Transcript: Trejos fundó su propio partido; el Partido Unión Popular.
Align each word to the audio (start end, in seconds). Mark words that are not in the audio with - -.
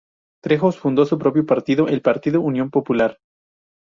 Trejos 0.43 0.79
fundó 0.79 1.05
su 1.05 1.19
propio 1.19 1.45
partido; 1.45 1.87
el 1.87 2.01
Partido 2.01 2.41
Unión 2.41 2.71
Popular. 2.71 3.19